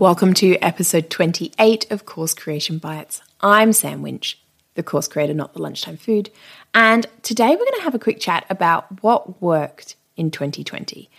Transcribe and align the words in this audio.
Welcome 0.00 0.32
to 0.32 0.56
episode 0.64 1.10
28 1.10 1.90
of 1.90 2.06
Course 2.06 2.32
Creation 2.32 2.78
Bites. 2.78 3.20
I'm 3.42 3.74
Sam 3.74 4.00
Winch, 4.00 4.40
the 4.74 4.82
course 4.82 5.06
creator, 5.06 5.34
not 5.34 5.52
the 5.52 5.60
lunchtime 5.60 5.98
food. 5.98 6.30
And 6.72 7.04
today 7.20 7.50
we're 7.50 7.56
going 7.56 7.74
to 7.76 7.82
have 7.82 7.94
a 7.94 7.98
quick 7.98 8.18
chat 8.18 8.46
about 8.48 9.02
what 9.02 9.42
worked 9.42 9.96
in 10.16 10.30
2020. 10.30 11.10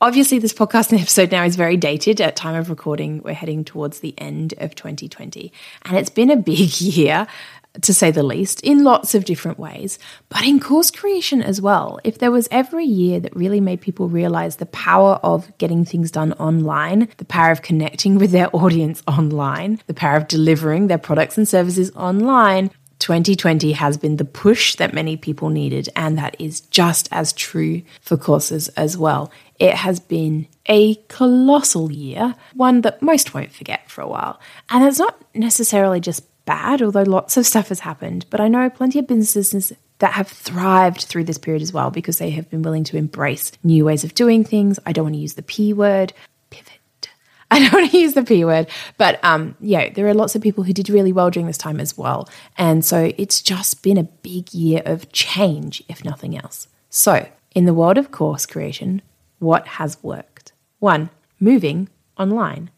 Obviously, 0.00 0.38
this 0.38 0.52
podcast 0.52 0.92
and 0.92 1.00
episode 1.00 1.32
now 1.32 1.42
is 1.42 1.56
very 1.56 1.76
dated. 1.76 2.20
At 2.20 2.36
time 2.36 2.54
of 2.54 2.70
recording, 2.70 3.22
we're 3.24 3.34
heading 3.34 3.64
towards 3.64 3.98
the 3.98 4.14
end 4.18 4.54
of 4.58 4.76
2020. 4.76 5.52
And 5.82 5.96
it's 5.96 6.08
been 6.08 6.30
a 6.30 6.36
big 6.36 6.80
year 6.80 7.26
to 7.82 7.94
say 7.94 8.10
the 8.10 8.22
least, 8.22 8.60
in 8.60 8.84
lots 8.84 9.14
of 9.14 9.24
different 9.24 9.58
ways, 9.58 9.98
but 10.28 10.44
in 10.44 10.60
course 10.60 10.90
creation 10.90 11.42
as 11.42 11.60
well. 11.60 11.98
If 12.04 12.18
there 12.18 12.30
was 12.30 12.48
ever 12.50 12.78
a 12.78 12.84
year 12.84 13.20
that 13.20 13.36
really 13.36 13.60
made 13.60 13.80
people 13.80 14.08
realize 14.08 14.56
the 14.56 14.66
power 14.66 15.20
of 15.22 15.56
getting 15.58 15.84
things 15.84 16.10
done 16.10 16.32
online, 16.34 17.08
the 17.18 17.24
power 17.24 17.50
of 17.50 17.62
connecting 17.62 18.18
with 18.18 18.30
their 18.30 18.54
audience 18.54 19.02
online, 19.06 19.80
the 19.86 19.94
power 19.94 20.16
of 20.16 20.28
delivering 20.28 20.86
their 20.86 20.98
products 20.98 21.36
and 21.36 21.48
services 21.48 21.90
online, 21.94 22.70
2020 22.98 23.72
has 23.72 23.96
been 23.96 24.16
the 24.16 24.24
push 24.24 24.74
that 24.76 24.92
many 24.92 25.16
people 25.16 25.50
needed, 25.50 25.88
and 25.94 26.18
that 26.18 26.36
is 26.40 26.60
just 26.62 27.08
as 27.12 27.32
true 27.32 27.82
for 28.00 28.16
courses 28.16 28.68
as 28.68 28.98
well. 28.98 29.30
It 29.58 29.74
has 29.74 30.00
been 30.00 30.46
a 30.66 30.96
colossal 31.08 31.92
year, 31.92 32.34
one 32.54 32.80
that 32.82 33.00
most 33.00 33.34
won't 33.34 33.52
forget 33.52 33.88
for 33.90 34.02
a 34.02 34.08
while. 34.08 34.40
And 34.70 34.84
it's 34.84 34.98
not 34.98 35.22
necessarily 35.34 36.00
just 36.00 36.24
bad, 36.48 36.80
although 36.80 37.02
lots 37.02 37.36
of 37.36 37.46
stuff 37.46 37.68
has 37.68 37.80
happened. 37.80 38.24
But 38.30 38.40
I 38.40 38.48
know 38.48 38.70
plenty 38.70 38.98
of 38.98 39.06
businesses 39.06 39.70
that 39.98 40.12
have 40.12 40.28
thrived 40.28 41.02
through 41.02 41.24
this 41.24 41.36
period 41.36 41.60
as 41.60 41.74
well 41.74 41.90
because 41.90 42.16
they 42.16 42.30
have 42.30 42.48
been 42.48 42.62
willing 42.62 42.84
to 42.84 42.96
embrace 42.96 43.52
new 43.62 43.84
ways 43.84 44.02
of 44.02 44.14
doing 44.14 44.44
things. 44.44 44.78
I 44.86 44.92
don't 44.92 45.04
want 45.04 45.14
to 45.16 45.20
use 45.20 45.34
the 45.34 45.42
P 45.42 45.74
word, 45.74 46.14
pivot. 46.48 47.10
I 47.50 47.58
don't 47.60 47.74
want 47.74 47.90
to 47.90 47.98
use 47.98 48.14
the 48.14 48.22
P 48.22 48.46
word, 48.46 48.66
but 48.96 49.22
um, 49.22 49.56
yeah, 49.60 49.90
there 49.90 50.06
are 50.06 50.14
lots 50.14 50.34
of 50.34 50.40
people 50.40 50.64
who 50.64 50.72
did 50.72 50.88
really 50.88 51.12
well 51.12 51.28
during 51.28 51.46
this 51.46 51.58
time 51.58 51.80
as 51.80 51.98
well. 51.98 52.26
And 52.56 52.82
so 52.82 53.12
it's 53.18 53.42
just 53.42 53.82
been 53.82 53.98
a 53.98 54.04
big 54.04 54.54
year 54.54 54.80
of 54.86 55.12
change, 55.12 55.82
if 55.86 56.02
nothing 56.02 56.34
else. 56.34 56.66
So, 56.88 57.28
in 57.54 57.66
the 57.66 57.74
world 57.74 57.98
of 57.98 58.10
course 58.10 58.46
creation, 58.46 59.02
what 59.38 59.66
has 59.66 60.02
worked? 60.02 60.52
One, 60.78 61.10
moving 61.38 61.90
online. 62.16 62.70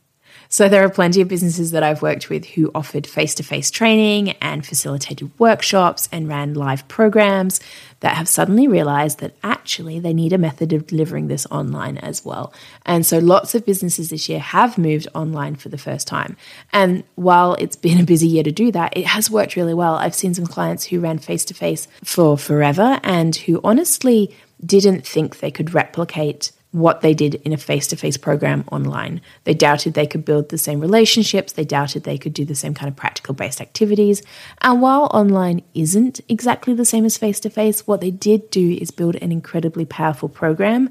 So 0.52 0.68
there 0.68 0.84
are 0.84 0.90
plenty 0.90 1.20
of 1.20 1.28
businesses 1.28 1.70
that 1.70 1.84
I've 1.84 2.02
worked 2.02 2.28
with 2.28 2.44
who 2.44 2.72
offered 2.74 3.06
face 3.06 3.36
to 3.36 3.44
face 3.44 3.70
training 3.70 4.30
and 4.42 4.66
facilitated 4.66 5.30
workshops 5.38 6.08
and 6.10 6.28
ran 6.28 6.54
live 6.54 6.88
programs 6.88 7.60
that 8.00 8.16
have 8.16 8.28
suddenly 8.28 8.66
realized 8.66 9.20
that 9.20 9.36
actually 9.44 10.00
they 10.00 10.12
need 10.12 10.32
a 10.32 10.38
method 10.38 10.72
of 10.72 10.88
delivering 10.88 11.28
this 11.28 11.46
online 11.52 11.98
as 11.98 12.24
well. 12.24 12.52
And 12.84 13.06
so 13.06 13.18
lots 13.18 13.54
of 13.54 13.64
businesses 13.64 14.10
this 14.10 14.28
year 14.28 14.40
have 14.40 14.76
moved 14.76 15.06
online 15.14 15.54
for 15.54 15.68
the 15.68 15.78
first 15.78 16.08
time. 16.08 16.36
And 16.72 17.04
while 17.14 17.54
it's 17.54 17.76
been 17.76 18.00
a 18.00 18.04
busy 18.04 18.26
year 18.26 18.42
to 18.42 18.50
do 18.50 18.72
that, 18.72 18.96
it 18.96 19.06
has 19.06 19.30
worked 19.30 19.54
really 19.54 19.74
well. 19.74 19.94
I've 19.94 20.16
seen 20.16 20.34
some 20.34 20.46
clients 20.46 20.84
who 20.84 20.98
ran 20.98 21.18
face 21.18 21.44
to 21.44 21.54
face 21.54 21.86
for 22.02 22.36
forever 22.36 22.98
and 23.04 23.36
who 23.36 23.60
honestly 23.62 24.34
didn't 24.66 25.06
think 25.06 25.38
they 25.38 25.52
could 25.52 25.74
replicate 25.74 26.50
what 26.72 27.00
they 27.00 27.14
did 27.14 27.34
in 27.36 27.52
a 27.52 27.56
face 27.56 27.88
to 27.88 27.96
face 27.96 28.16
program 28.16 28.64
online. 28.70 29.20
They 29.44 29.54
doubted 29.54 29.94
they 29.94 30.06
could 30.06 30.24
build 30.24 30.48
the 30.48 30.58
same 30.58 30.80
relationships, 30.80 31.52
they 31.52 31.64
doubted 31.64 32.04
they 32.04 32.18
could 32.18 32.34
do 32.34 32.44
the 32.44 32.54
same 32.54 32.74
kind 32.74 32.88
of 32.88 32.96
practical 32.96 33.34
based 33.34 33.60
activities. 33.60 34.22
And 34.60 34.80
while 34.80 35.10
online 35.12 35.62
isn't 35.74 36.20
exactly 36.28 36.74
the 36.74 36.84
same 36.84 37.04
as 37.04 37.18
face 37.18 37.40
to 37.40 37.50
face, 37.50 37.86
what 37.86 38.00
they 38.00 38.10
did 38.10 38.50
do 38.50 38.78
is 38.80 38.90
build 38.90 39.16
an 39.16 39.32
incredibly 39.32 39.84
powerful 39.84 40.28
program 40.28 40.90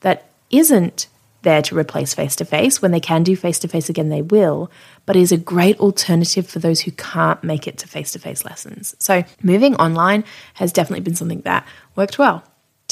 that 0.00 0.30
isn't 0.50 1.08
there 1.42 1.62
to 1.62 1.76
replace 1.76 2.14
face 2.14 2.34
to 2.36 2.44
face. 2.44 2.80
When 2.82 2.90
they 2.90 3.00
can 3.00 3.22
do 3.22 3.36
face 3.36 3.58
to 3.60 3.68
face 3.68 3.88
again, 3.88 4.08
they 4.08 4.22
will, 4.22 4.70
but 5.06 5.14
is 5.14 5.30
a 5.30 5.36
great 5.36 5.78
alternative 5.78 6.48
for 6.48 6.58
those 6.58 6.80
who 6.80 6.90
can't 6.92 7.44
make 7.44 7.68
it 7.68 7.78
to 7.78 7.88
face 7.88 8.12
to 8.12 8.18
face 8.18 8.44
lessons. 8.44 8.96
So, 8.98 9.24
moving 9.42 9.76
online 9.76 10.24
has 10.54 10.72
definitely 10.72 11.04
been 11.04 11.14
something 11.14 11.42
that 11.42 11.66
worked 11.94 12.18
well 12.18 12.42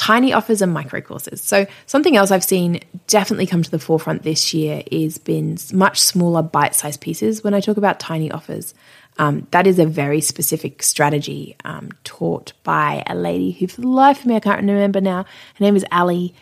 tiny 0.07 0.33
offers 0.33 0.63
and 0.63 0.73
micro 0.73 1.01
courses. 1.01 1.43
So 1.43 1.67
something 1.87 2.17
else 2.17 2.31
I've 2.31 2.45
seen 2.45 2.79
definitely 3.09 3.45
come 3.45 3.65
to 3.65 3.71
the 3.73 3.81
forefront 3.81 4.23
this 4.23 4.55
year 4.55 4.85
is 4.93 5.19
been 5.19 5.59
much 5.73 6.01
smaller 6.01 6.43
bite-sized 6.43 7.01
pieces. 7.01 7.43
When 7.43 7.55
I 7.55 7.61
talk 7.61 7.77
about 7.77 7.99
tiny 7.99 8.31
offers, 8.31 8.73
um, 9.19 9.49
that 9.51 9.67
is 9.67 9.81
a 9.81 9.85
very 9.85 10.21
specific 10.21 10.85
strategy 10.85 11.57
um, 11.65 11.91
taught 12.05 12.53
by 12.63 13.03
a 13.09 13.17
lady 13.17 13.51
who, 13.51 13.67
for 13.67 13.81
the 13.81 13.89
life 13.89 14.21
of 14.21 14.27
me, 14.27 14.37
I 14.37 14.41
can't 14.41 14.61
remember 14.61 15.01
now. 15.01 15.25
Her 15.57 15.65
name 15.65 15.75
is 15.75 15.85
Ali. 15.91 16.35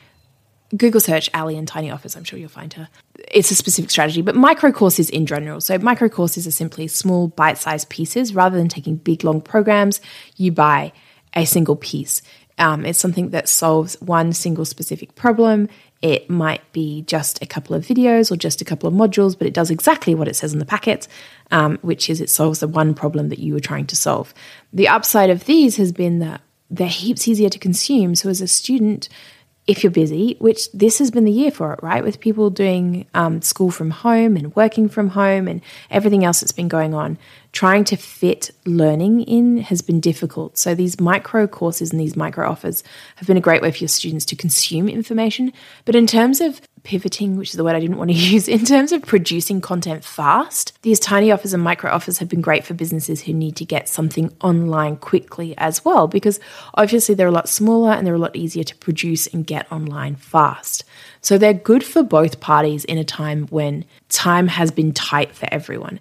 Google 0.77 1.01
search 1.01 1.31
Ali 1.33 1.57
and 1.57 1.67
tiny 1.67 1.91
offers. 1.91 2.17
I'm 2.17 2.25
sure 2.25 2.39
you'll 2.39 2.51
find 2.51 2.71
her. 2.75 2.91
It's 3.33 3.51
a 3.51 3.55
specific 3.55 3.91
strategy, 3.91 4.21
but 4.21 4.37
micro 4.37 4.73
courses 4.73 5.09
in 5.09 5.25
general. 5.25 5.63
So 5.63 5.79
micro 5.79 6.11
courses 6.11 6.47
are 6.47 6.51
simply 6.51 6.87
small 6.87 7.29
bite-sized 7.29 7.89
pieces. 7.89 8.35
Rather 8.35 8.59
than 8.59 8.69
taking 8.69 8.97
big 8.97 9.25
long 9.25 9.41
programs, 9.41 10.03
you 10.37 10.53
buy 10.53 10.93
a 11.37 11.47
single 11.47 11.77
piece. 11.77 12.21
Um, 12.59 12.87
it's 12.87 12.99
something 12.99 13.31
that 13.31 13.49
solves 13.49 14.01
one 14.01 14.33
single 14.33 14.65
specific 14.65 15.15
problem. 15.15 15.69
It 16.03 16.29
might 16.29 16.61
be 16.73 17.03
just 17.03 17.43
a 17.43 17.47
couple 17.47 17.75
of 17.75 17.85
videos 17.85 18.31
or 18.31 18.37
just 18.37 18.61
a 18.61 18.65
couple 18.65 18.89
of 18.89 18.95
modules, 18.95 19.37
but 19.37 19.47
it 19.47 19.55
does 19.55 19.71
exactly 19.71 20.15
what 20.15 20.29
it 20.29 20.37
says 20.37 20.53
on 20.53 20.59
the 20.59 20.67
packet, 20.67 21.09
um, 21.51 21.79
which 21.83 22.09
is 22.11 22.21
it 22.21 22.31
solves 22.31 22.61
the 22.61 22.69
one 22.69 22.95
problem 22.95 23.29
that 23.31 23.39
you 23.39 23.55
were 23.55 23.61
trying 23.61 23.87
to 23.87 23.97
solve. 23.97 24.35
The 24.73 24.89
upside 24.89 25.31
of 25.31 25.47
these 25.47 25.77
has 25.77 25.93
been 25.93 26.19
that 26.21 26.43
they're 26.71 26.89
heaps 26.89 27.27
easier 27.27 27.49
to 27.49 27.59
consume. 27.59 28.15
So 28.15 28.29
as 28.29 28.41
a 28.41 28.49
student, 28.49 29.09
if 29.67 29.83
you're 29.83 29.91
busy, 29.91 30.37
which 30.41 30.71
this 30.73 30.99
has 30.99 31.11
been 31.11 31.25
the 31.25 31.33
year 31.33 31.51
for 31.51 31.73
it, 31.73 31.83
right? 31.83 32.05
With 32.05 32.21
people 32.21 32.51
doing 32.51 33.07
um, 33.15 33.41
school 33.41 33.71
from 33.71 33.91
home 33.91 34.37
and 34.37 34.55
working 34.55 34.89
from 34.89 35.11
home 35.11 35.49
and 35.49 35.63
everything 35.91 36.25
else 36.25 36.41
that's 36.41 36.53
been 36.53 36.69
going 36.69 36.93
on, 36.93 37.19
trying 37.55 37.85
to 37.85 37.97
fit 37.97 38.51
learning 38.67 39.23
in 39.23 39.59
has 39.59 39.81
been 39.81 40.01
difficult. 40.01 40.59
So 40.59 40.75
these 40.75 41.01
micro 41.01 41.47
courses 41.47 41.93
and 41.93 42.01
these 42.01 42.17
micro 42.17 42.51
offers 42.51 42.83
have 43.15 43.29
been 43.29 43.37
a 43.37 43.41
great 43.41 43.63
way 43.63 43.71
for 43.71 43.79
your 43.79 43.89
students 43.89 44.25
to 44.27 44.37
consume 44.37 44.89
information. 44.89 45.53
But 45.85 45.95
in 45.95 46.09
terms 46.09 46.41
of 46.41 46.61
pivoting, 46.83 47.37
which 47.37 47.51
is 47.51 47.55
the 47.57 47.63
word 47.63 47.77
I 47.77 47.81
didn't 47.81 47.97
want 47.97 48.11
to 48.11 48.17
use, 48.33 48.49
in 48.49 48.65
terms 48.65 48.91
of 48.91 49.07
producing 49.07 49.61
content 49.61 50.05
fast, 50.05 50.77
these 50.83 50.99
tiny 50.99 51.31
offers 51.31 51.55
and 51.55 51.63
micro 51.63 51.93
offers 51.93 52.19
have 52.19 52.29
been 52.29 52.41
great 52.41 52.65
for 52.65 52.75
businesses 52.75 53.23
who 53.23 53.33
need 53.33 53.55
to 53.57 53.65
get 53.65 53.89
something 53.89 54.35
online 54.41 54.97
quickly 54.97 55.57
as 55.57 55.85
well, 55.85 56.09
because 56.09 56.41
obviously 56.75 57.15
they're 57.15 57.29
a 57.29 57.33
lot 57.33 57.49
smaller 57.49 57.93
and 57.93 58.05
they're 58.05 58.15
a 58.15 58.19
lot 58.19 58.35
easier 58.35 58.65
to 58.65 58.77
produce 58.77 59.29
and 59.29 59.47
get 59.47 59.71
online 59.71 60.17
fast. 60.17 60.83
So 61.21 61.39
they're 61.39 61.55
good 61.55 61.85
for 61.85 62.03
both 62.03 62.41
parties 62.41 62.85
in 62.85 62.99
a 62.99 63.05
time 63.05 63.47
when 63.47 63.85
time 64.09 64.49
has 64.49 64.73
been 64.73 64.93
tight 64.93 65.37
for 65.37 65.49
everyone. 65.53 66.01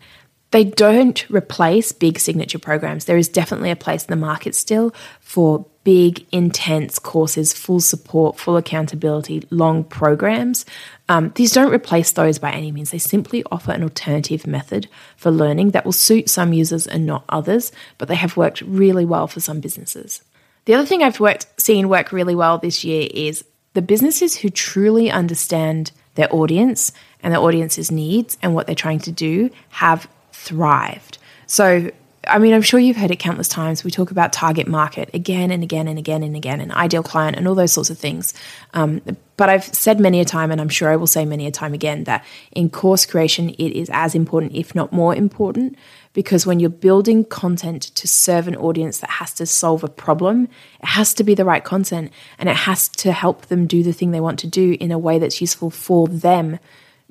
They 0.54 0.64
don't 0.64 1.28
replace 1.32 1.92
big 1.92 2.20
signature 2.20 2.60
programs. 2.60 3.06
There 3.06 3.18
is 3.18 3.28
definitely 3.28 3.72
a 3.72 3.76
place 3.76 4.06
in 4.06 4.12
the 4.12 4.24
market 4.24 4.54
still 4.54 4.94
for 5.20 5.66
big, 5.84 6.28
intense 6.32 7.00
courses, 7.00 7.54
full 7.54 7.80
support, 7.80 8.38
full 8.38 8.56
accountability, 8.56 9.48
long 9.50 9.84
programs. 9.84 10.64
Um, 11.10 11.32
these 11.34 11.54
don't 11.54 11.74
replace 11.74 12.12
those 12.12 12.38
by 12.38 12.52
any 12.52 12.72
means. 12.72 12.92
They 12.92 13.00
simply 13.00 13.44
offer 13.52 13.72
an 13.72 13.82
alternative 13.82 14.46
method 14.46 14.88
for 15.18 15.32
learning 15.32 15.72
that 15.72 15.86
will 15.86 15.92
suit 15.92 16.30
some 16.30 16.54
users 16.54 16.86
and 16.86 17.08
not 17.08 17.24
others, 17.30 17.72
but 17.98 18.08
they 18.08 18.14
have 18.14 18.38
worked 18.38 18.62
really 18.62 19.06
well 19.06 19.26
for 19.26 19.40
some 19.40 19.60
businesses. 19.60 20.22
The 20.66 20.76
other 20.76 20.86
thing 20.86 21.02
I've 21.02 21.20
worked 21.20 21.48
seen 21.60 21.90
work 21.90 22.12
really 22.12 22.36
well 22.36 22.60
this 22.60 22.84
year 22.84 23.08
is 23.12 23.44
the 23.74 23.82
businesses 23.82 24.36
who 24.36 24.50
truly 24.50 25.10
understand 25.10 25.94
their 26.14 26.32
audience 26.32 26.92
and 27.24 27.34
their 27.34 27.42
audience's 27.42 27.90
needs 27.90 28.38
and 28.44 28.54
what 28.54 28.68
they're 28.68 28.76
trying 28.76 29.00
to 29.00 29.12
do 29.12 29.50
have 29.70 30.08
thrived. 30.34 31.18
So 31.48 31.92
I 32.28 32.40
mean, 32.40 32.54
I'm 32.54 32.62
sure 32.62 32.80
you've 32.80 32.98
heard 32.98 33.12
it 33.12 33.20
countless 33.20 33.48
times. 33.48 33.84
We 33.84 33.92
talk 33.92 34.12
about 34.12 34.32
target 34.32 34.68
market 34.68 35.10
again 35.14 35.52
and 35.52 35.62
again 35.62 35.88
and 35.88 36.00
again 36.00 36.24
and 36.24 36.36
again, 36.36 36.62
and 36.62 36.72
ideal 36.72 37.04
client 37.04 37.36
and 37.36 37.48
all 37.48 37.56
those 37.56 37.74
sorts 37.74 37.90
of 37.90 37.98
things. 37.98 38.34
Um, 38.74 39.02
but 39.36 39.50
I've 39.50 39.66
said 39.66 40.00
many 40.00 40.22
a 40.22 40.26
time, 40.26 40.52
and 40.52 40.62
I'm 40.62 40.70
sure 40.70 40.90
I 40.90 40.96
will 40.96 41.08
say 41.08 41.26
many 41.26 41.48
a 41.48 41.52
time 41.52 41.74
again, 41.74 42.06
that 42.06 42.24
in 42.54 42.70
course 42.70 43.06
creation, 43.06 43.50
it 43.50 43.72
is 43.74 43.90
as 43.92 44.16
important, 44.16 44.54
if 44.54 44.74
not 44.74 44.94
more 44.94 45.14
important, 45.14 45.76
because 46.14 46.46
when 46.46 46.60
you're 46.60 46.70
building 46.70 47.26
content 47.26 47.82
to 47.96 48.08
serve 48.08 48.48
an 48.48 48.56
audience 48.56 49.00
that 49.00 49.10
has 49.10 49.34
to 49.34 49.46
solve 49.46 49.84
a 49.84 49.90
problem, 49.90 50.48
it 50.82 50.88
has 50.88 51.14
to 51.16 51.24
be 51.24 51.36
the 51.36 51.46
right 51.46 51.64
content 51.64 52.12
and 52.38 52.48
it 52.48 52.56
has 52.56 52.88
to 52.88 53.12
help 53.12 53.48
them 53.48 53.68
do 53.68 53.84
the 53.84 53.94
thing 53.94 54.12
they 54.12 54.22
want 54.22 54.40
to 54.40 54.48
do 54.48 54.78
in 54.80 54.92
a 54.92 55.00
way 55.00 55.20
that's 55.20 55.42
useful 55.42 55.72
for 55.72 56.08
them 56.08 56.60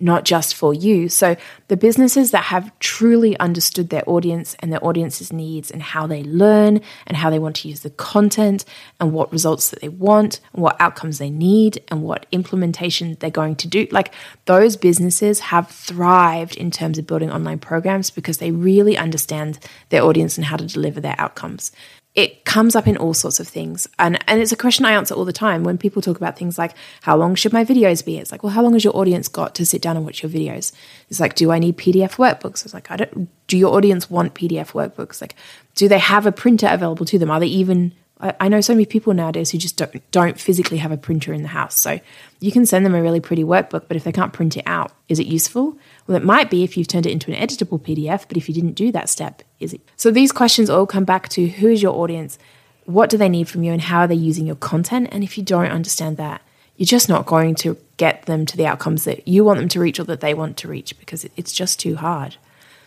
not 0.02 0.24
just 0.24 0.54
for 0.54 0.74
you. 0.74 1.08
So, 1.08 1.36
the 1.68 1.76
businesses 1.76 2.32
that 2.32 2.44
have 2.44 2.76
truly 2.80 3.38
understood 3.38 3.88
their 3.88 4.02
audience 4.08 4.56
and 4.58 4.72
their 4.72 4.84
audience's 4.84 5.32
needs 5.32 5.70
and 5.70 5.82
how 5.82 6.06
they 6.06 6.24
learn 6.24 6.80
and 7.06 7.16
how 7.16 7.30
they 7.30 7.38
want 7.38 7.56
to 7.56 7.68
use 7.68 7.80
the 7.80 7.90
content 7.90 8.64
and 9.00 9.12
what 9.12 9.32
results 9.32 9.70
that 9.70 9.80
they 9.80 9.88
want 9.88 10.40
and 10.52 10.62
what 10.62 10.76
outcomes 10.80 11.18
they 11.18 11.30
need 11.30 11.82
and 11.88 12.02
what 12.02 12.26
implementation 12.32 13.16
they're 13.20 13.30
going 13.30 13.56
to 13.56 13.68
do, 13.68 13.86
like 13.90 14.12
those 14.46 14.76
businesses 14.76 15.38
have 15.38 15.68
thrived 15.70 16.56
in 16.56 16.70
terms 16.70 16.98
of 16.98 17.06
building 17.06 17.30
online 17.30 17.60
programs 17.60 18.10
because 18.10 18.38
they 18.38 18.50
really 18.50 18.98
understand 18.98 19.58
their 19.90 20.02
audience 20.02 20.36
and 20.36 20.44
how 20.44 20.56
to 20.56 20.66
deliver 20.66 21.00
their 21.00 21.16
outcomes 21.18 21.70
it 22.14 22.44
comes 22.44 22.76
up 22.76 22.86
in 22.86 22.98
all 22.98 23.14
sorts 23.14 23.40
of 23.40 23.48
things. 23.48 23.88
And, 23.98 24.22
and 24.28 24.40
it's 24.40 24.52
a 24.52 24.56
question 24.56 24.84
I 24.84 24.92
answer 24.92 25.14
all 25.14 25.24
the 25.24 25.32
time 25.32 25.64
when 25.64 25.78
people 25.78 26.02
talk 26.02 26.18
about 26.18 26.36
things 26.36 26.58
like, 26.58 26.74
how 27.00 27.16
long 27.16 27.34
should 27.34 27.54
my 27.54 27.64
videos 27.64 28.04
be? 28.04 28.18
It's 28.18 28.30
like, 28.30 28.42
well, 28.42 28.52
how 28.52 28.62
long 28.62 28.74
has 28.74 28.84
your 28.84 28.94
audience 28.94 29.28
got 29.28 29.54
to 29.54 29.64
sit 29.64 29.80
down 29.80 29.96
and 29.96 30.04
watch 30.04 30.22
your 30.22 30.30
videos? 30.30 30.72
It's 31.08 31.20
like, 31.20 31.34
do 31.34 31.50
I 31.50 31.58
need 31.58 31.78
PDF 31.78 32.16
workbooks? 32.16 32.64
It's 32.64 32.74
like, 32.74 32.90
I 32.90 32.96
don't, 32.96 33.28
do 33.46 33.56
your 33.56 33.74
audience 33.74 34.10
want 34.10 34.34
PDF 34.34 34.72
workbooks? 34.72 35.22
Like, 35.22 35.36
do 35.74 35.88
they 35.88 35.98
have 35.98 36.26
a 36.26 36.32
printer 36.32 36.68
available 36.70 37.06
to 37.06 37.18
them? 37.18 37.30
Are 37.30 37.40
they 37.40 37.46
even 37.46 37.94
I, 38.22 38.48
know 38.48 38.60
so 38.60 38.72
many 38.72 38.86
people 38.86 39.12
nowadays 39.14 39.50
who 39.50 39.58
just 39.58 39.76
don't, 39.76 40.10
don't 40.12 40.38
physically 40.38 40.78
have 40.78 40.92
a 40.92 40.96
printer 40.96 41.32
in 41.32 41.42
the 41.42 41.48
house. 41.48 41.76
So 41.76 41.98
you 42.38 42.52
can 42.52 42.66
send 42.66 42.86
them 42.86 42.94
a 42.94 43.02
really 43.02 43.18
pretty 43.18 43.42
workbook, 43.42 43.88
but 43.88 43.96
if 43.96 44.04
they 44.04 44.12
can't 44.12 44.32
print 44.32 44.56
it 44.56 44.62
out, 44.64 44.92
is 45.08 45.18
it 45.18 45.26
useful? 45.26 45.76
Well, 46.06 46.16
it 46.16 46.24
might 46.24 46.48
be 46.48 46.62
if 46.62 46.76
you've 46.76 46.86
turned 46.86 47.06
it 47.06 47.10
into 47.10 47.32
an 47.32 47.48
editable 47.48 47.80
PDF, 47.80 48.28
but 48.28 48.36
if 48.36 48.48
you 48.48 48.54
didn't 48.54 48.74
do 48.74 48.92
that 48.92 49.08
step, 49.08 49.42
is 49.58 49.72
it? 49.72 49.80
So 49.96 50.12
these 50.12 50.30
questions 50.30 50.70
all 50.70 50.86
come 50.86 51.04
back 51.04 51.30
to 51.30 51.48
who 51.48 51.68
is 51.68 51.82
your 51.82 51.94
audience? 51.94 52.38
What 52.84 53.10
do 53.10 53.16
they 53.16 53.28
need 53.28 53.48
from 53.48 53.64
you 53.64 53.72
and 53.72 53.82
how 53.82 54.00
are 54.00 54.06
they 54.06 54.14
using 54.14 54.46
your 54.46 54.56
content? 54.56 55.08
And 55.10 55.24
if 55.24 55.36
you 55.36 55.42
don't 55.42 55.72
understand 55.72 56.16
that, 56.18 56.42
you're 56.76 56.86
just 56.86 57.08
not 57.08 57.26
going 57.26 57.56
to 57.56 57.76
get 57.96 58.26
them 58.26 58.46
to 58.46 58.56
the 58.56 58.66
outcomes 58.66 59.04
that 59.04 59.26
you 59.26 59.44
want 59.44 59.58
them 59.58 59.68
to 59.70 59.80
reach 59.80 59.98
or 59.98 60.04
that 60.04 60.20
they 60.20 60.34
want 60.34 60.56
to 60.58 60.68
reach 60.68 60.98
because 60.98 61.26
it's 61.36 61.52
just 61.52 61.80
too 61.80 61.96
hard. 61.96 62.36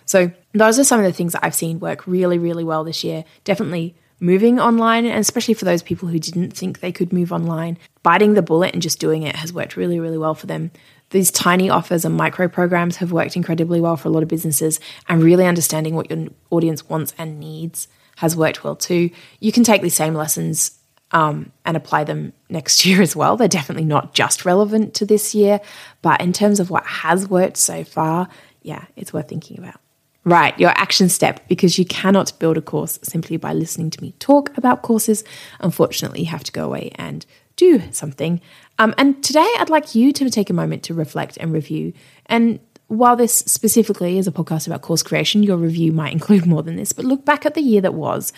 So, 0.08 0.31
those 0.54 0.78
are 0.78 0.84
some 0.84 1.00
of 1.00 1.06
the 1.06 1.12
things 1.12 1.34
that 1.34 1.44
I've 1.44 1.56
seen 1.56 1.80
work 1.80 2.06
really, 2.06 2.38
really 2.38 2.64
well 2.64 2.84
this 2.84 3.04
year. 3.04 3.26
Definitely 3.44 3.96
moving 4.20 4.60
online, 4.60 5.06
and 5.06 5.20
especially 5.20 5.54
for 5.54 5.66
those 5.66 5.84
people 5.84 6.08
who 6.08 6.20
didn't 6.20 6.52
think 6.52 6.80
they 6.80 6.92
could 6.92 7.12
move 7.12 7.32
online, 7.32 7.78
biting 8.04 8.34
the 8.34 8.42
bullet 8.42 8.74
and 8.74 8.82
just 8.82 9.00
doing 9.00 9.24
it 9.24 9.36
has 9.36 9.54
worked 9.54 9.76
really, 9.76 10.00
really 10.00 10.18
well 10.18 10.36
for 10.36 10.48
them. 10.48 10.72
These 11.12 11.32
tiny 11.32 11.70
offers 11.70 12.06
and 12.06 12.16
micro 12.16 12.48
programs 12.48 12.98
have 12.98 13.12
worked 13.12 13.36
incredibly 13.36 13.80
well 13.80 13.98
for 13.98 14.08
a 14.08 14.12
lot 14.12 14.24
of 14.24 14.30
businesses, 14.30 14.80
and 15.08 15.24
really 15.24 15.46
understanding 15.46 15.96
what 15.96 16.10
your 16.10 16.28
audience 16.50 16.88
wants 16.90 17.14
and 17.18 17.40
needs 17.40 17.88
has 18.18 18.36
worked 18.36 18.64
well 18.64 18.76
too. 18.76 19.10
You 19.40 19.52
can 19.52 19.64
take 19.64 19.82
these 19.82 19.96
same 19.96 20.14
lessons 20.14 20.80
um, 21.12 21.52
and 21.66 21.78
apply 21.78 22.04
them 22.04 22.34
next 22.50 22.86
year 22.86 23.02
as 23.02 23.16
well. 23.16 23.38
They're 23.38 23.48
definitely 23.48 23.86
not 23.86 24.14
just 24.14 24.46
relevant 24.46 24.94
to 24.96 25.06
this 25.06 25.36
year, 25.36 25.62
but 26.02 26.22
in 26.22 26.34
terms 26.34 26.60
of 26.60 26.70
what 26.70 26.86
has 26.86 27.28
worked 27.30 27.58
so 27.58 27.84
far, 27.84 28.28
yeah, 28.62 28.86
it's 28.96 29.14
worth 29.14 29.28
thinking 29.28 29.60
about. 29.60 29.80
Right, 30.27 30.60
your 30.60 30.72
action 30.72 31.07
step, 31.07 31.48
because 31.48 31.77
you 31.77 31.86
cannot 31.86 32.33
build 32.39 32.57
a 32.57 32.62
course 32.62 32.98
simply 33.04 33.38
by 33.38 33.54
listening 33.54 33.92
to 33.92 34.01
me 34.01 34.13
talk 34.13 34.57
about 34.57 34.81
courses. 34.81 35.24
Unfortunately, 35.60 36.22
you 36.22 36.25
have 36.25 36.44
to 36.44 36.51
go 36.51 36.66
away 36.66 36.92
and 36.95 37.24
do 37.57 37.83
something. 37.92 38.42
Um, 38.80 38.95
and 38.98 39.24
today, 39.24 39.48
I'd 39.60 39.69
like 39.69 39.94
you 39.94 40.12
to 40.13 40.30
take 40.31 40.50
a 40.50 40.54
moment 40.54 40.81
to 40.83 40.95
reflect 40.95 41.38
and 41.38 41.54
review. 41.54 41.94
And 42.25 42.60
while 42.88 43.16
this 43.16 43.36
specifically 43.36 44.18
is 44.18 44.25
a 44.25 44.31
podcast 44.31 44.66
about 44.66 44.81
course 44.81 45.04
creation, 45.04 45.44
your 45.44 45.57
review 45.57 45.92
might 45.92 46.12
include 46.19 46.48
more 46.48 46.63
than 46.63 46.75
this, 46.75 46.92
but 46.92 47.06
look 47.06 47.24
back 47.24 47.45
at 47.45 47.54
the 47.54 47.62
year 47.62 47.81
that 47.81 47.94
was 47.94 48.33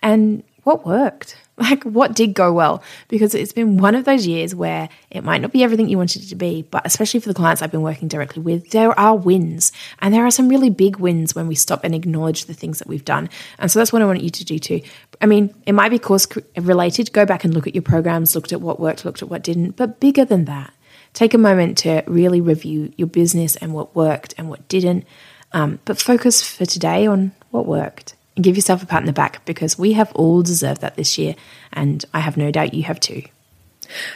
and 0.00 0.42
what 0.64 0.84
worked. 0.84 1.36
Like, 1.60 1.84
what 1.84 2.14
did 2.14 2.32
go 2.32 2.54
well? 2.54 2.82
Because 3.08 3.34
it's 3.34 3.52
been 3.52 3.76
one 3.76 3.94
of 3.94 4.06
those 4.06 4.26
years 4.26 4.54
where 4.54 4.88
it 5.10 5.22
might 5.22 5.42
not 5.42 5.52
be 5.52 5.62
everything 5.62 5.90
you 5.90 5.98
wanted 5.98 6.22
it 6.22 6.28
to 6.28 6.34
be, 6.34 6.62
but 6.62 6.86
especially 6.86 7.20
for 7.20 7.28
the 7.28 7.34
clients 7.34 7.60
I've 7.60 7.70
been 7.70 7.82
working 7.82 8.08
directly 8.08 8.42
with, 8.42 8.70
there 8.70 8.98
are 8.98 9.14
wins. 9.14 9.70
And 9.98 10.14
there 10.14 10.24
are 10.24 10.30
some 10.30 10.48
really 10.48 10.70
big 10.70 10.96
wins 10.96 11.34
when 11.34 11.48
we 11.48 11.54
stop 11.54 11.84
and 11.84 11.94
acknowledge 11.94 12.46
the 12.46 12.54
things 12.54 12.78
that 12.78 12.88
we've 12.88 13.04
done. 13.04 13.28
And 13.58 13.70
so 13.70 13.78
that's 13.78 13.92
what 13.92 14.00
I 14.00 14.06
want 14.06 14.22
you 14.22 14.30
to 14.30 14.44
do 14.44 14.58
too. 14.58 14.80
I 15.20 15.26
mean, 15.26 15.54
it 15.66 15.72
might 15.72 15.90
be 15.90 15.98
course 15.98 16.26
related. 16.56 17.12
Go 17.12 17.26
back 17.26 17.44
and 17.44 17.52
look 17.52 17.66
at 17.66 17.74
your 17.74 17.82
programs, 17.82 18.34
looked 18.34 18.52
at 18.52 18.62
what 18.62 18.80
worked, 18.80 19.04
looked 19.04 19.20
at 19.20 19.28
what 19.28 19.42
didn't, 19.42 19.72
but 19.76 20.00
bigger 20.00 20.24
than 20.24 20.46
that. 20.46 20.72
Take 21.12 21.34
a 21.34 21.38
moment 21.38 21.76
to 21.78 22.02
really 22.06 22.40
review 22.40 22.92
your 22.96 23.08
business 23.08 23.56
and 23.56 23.74
what 23.74 23.94
worked 23.94 24.32
and 24.38 24.48
what 24.48 24.66
didn't. 24.68 25.04
Um, 25.52 25.78
but 25.84 26.00
focus 26.00 26.42
for 26.42 26.64
today 26.64 27.06
on 27.06 27.32
what 27.50 27.66
worked 27.66 28.14
give 28.42 28.56
yourself 28.56 28.82
a 28.82 28.86
pat 28.86 29.00
on 29.00 29.06
the 29.06 29.12
back 29.12 29.44
because 29.44 29.78
we 29.78 29.92
have 29.92 30.12
all 30.12 30.42
deserved 30.42 30.80
that 30.80 30.96
this 30.96 31.18
year, 31.18 31.34
and 31.72 32.04
I 32.14 32.20
have 32.20 32.36
no 32.36 32.50
doubt 32.50 32.74
you 32.74 32.84
have 32.84 33.00
too. 33.00 33.22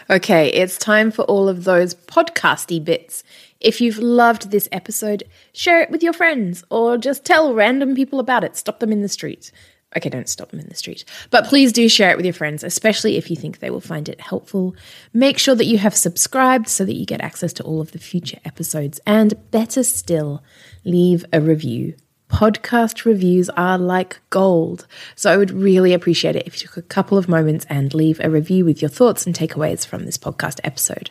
Okay, 0.09 0.49
it's 0.49 0.79
time 0.79 1.11
for 1.11 1.23
all 1.23 1.49
of 1.49 1.65
those 1.65 1.95
podcasty 1.95 2.83
bits. 2.85 3.25
If 3.61 3.81
you've 3.81 3.99
loved 3.99 4.51
this 4.51 4.69
episode, 4.73 5.25
share 5.53 5.81
it 5.81 5.91
with 5.91 6.03
your 6.03 6.13
friends 6.13 6.65
or 6.71 6.99
just 6.99 7.25
tell 7.25 7.55
random 7.55 7.95
people 7.95 8.21
about 8.21 8.45
it. 8.45 8.57
Stop 8.57 8.81
them 8.81 8.93
in 8.93 9.03
the 9.03 9.09
street. 9.09 9.51
Okay, 9.97 10.09
don't 10.09 10.29
stop 10.29 10.51
them 10.51 10.59
in 10.59 10.69
the 10.69 10.75
street. 10.75 11.05
But 11.31 11.47
please 11.47 11.73
do 11.73 11.89
share 11.89 12.11
it 12.11 12.17
with 12.17 12.27
your 12.27 12.35
friends, 12.35 12.65
especially 12.65 13.17
if 13.17 13.31
you 13.31 13.37
think 13.37 13.59
they 13.59 13.71
will 13.71 13.81
find 13.81 14.09
it 14.09 14.21
helpful. 14.21 14.75
Make 15.13 15.39
sure 15.39 15.55
that 15.55 15.67
you 15.67 15.79
have 15.79 15.95
subscribed 15.95 16.69
so 16.69 16.85
that 16.85 16.97
you 16.97 17.07
get 17.07 17.21
access 17.21 17.53
to 17.55 17.63
all 17.63 17.81
of 17.81 17.93
the 17.93 18.01
future 18.01 18.41
episodes. 18.45 19.01
And 19.07 19.51
better 19.53 19.85
still, 19.85 20.43
leave 20.85 21.25
a 21.33 21.41
review 21.41 21.95
podcast 22.31 23.05
reviews 23.05 23.49
are 23.51 23.79
like 23.79 24.21
gold. 24.31 24.87
So 25.17 25.31
I 25.33 25.37
would 25.37 25.51
really 25.51 25.93
appreciate 25.93 26.37
it 26.37 26.47
if 26.47 26.61
you 26.61 26.69
took 26.69 26.77
a 26.77 26.83
couple 26.83 27.19
of 27.19 27.29
moments 27.29 27.67
and 27.69 27.95
leave 27.95 28.21
a 28.23 28.31
review 28.31 28.65
with 28.65 28.83
your 28.83 28.89
thoughts 28.89 29.27
and 29.27 29.35
takeaways 29.35 29.87
from 29.87 30.05
this 30.05 30.19
podcast 30.19 30.61
episode. 30.65 31.11